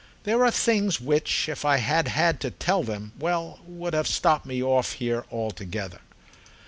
[0.23, 4.59] There are things which if I had had to tell them—well, would have stopped me
[4.63, 6.01] off here altogether.